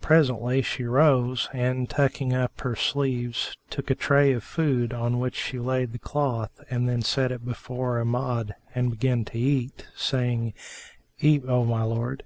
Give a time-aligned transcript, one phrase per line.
[0.00, 5.36] Presently she rose and, tucking up her sleeves, took a tray of food on which
[5.36, 10.54] she laid the cloth and then set it before Amjad and began to eat, saying,
[11.20, 12.24] "Eat, O my lord."